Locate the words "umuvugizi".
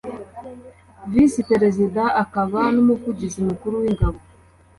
2.83-3.39